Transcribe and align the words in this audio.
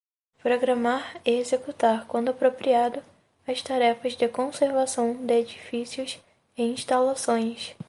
Programar 0.41 1.21
e 1.23 1.33
executar, 1.37 2.07
quando 2.07 2.29
apropriado, 2.29 3.03
as 3.47 3.61
tarefas 3.61 4.15
de 4.17 4.27
conservação 4.27 5.13
de 5.27 5.33
edifícios 5.41 6.17
e 6.57 6.63
instalações. 6.63 7.75